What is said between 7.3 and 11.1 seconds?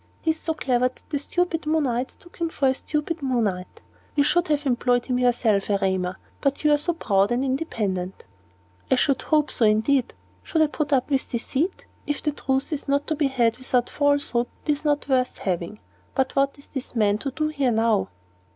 and independent." "I should hope so, indeed. Should I put